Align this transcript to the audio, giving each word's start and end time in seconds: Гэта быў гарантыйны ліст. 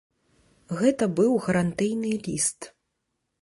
Гэта 0.79 1.07
быў 1.19 1.35
гарантыйны 1.49 2.11
ліст. 2.29 2.59